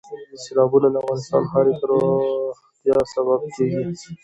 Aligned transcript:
سیلابونه 0.43 0.87
د 0.91 0.95
افغانستان 1.01 1.41
د 1.45 1.49
ښاري 1.51 1.73
پراختیا 1.81 2.97
سبب 3.13 3.39
کېږي. 3.55 3.83